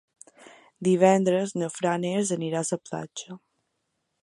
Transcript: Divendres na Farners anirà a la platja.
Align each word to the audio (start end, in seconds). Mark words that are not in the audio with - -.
Divendres 0.87 1.53
na 1.63 1.69
Farners 1.75 2.33
anirà 2.39 2.65
a 2.65 2.69
la 2.71 2.83
platja. 2.91 3.39